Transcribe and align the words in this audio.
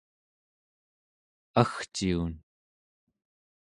agciun 1.61 2.31